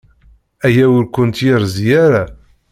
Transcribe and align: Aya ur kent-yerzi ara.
Aya 0.65 0.85
ur 0.97 1.05
kent-yerzi 1.07 1.85
ara. 2.05 2.23